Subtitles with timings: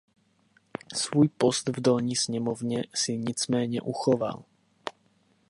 [0.93, 4.43] Svůj post v dolní sněmovně si nicméně uchoval.